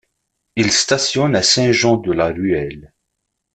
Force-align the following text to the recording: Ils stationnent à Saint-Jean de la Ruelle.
Ils 0.55 0.71
stationnent 0.71 1.35
à 1.35 1.43
Saint-Jean 1.43 1.97
de 1.97 2.11
la 2.11 2.29
Ruelle. 2.29 2.91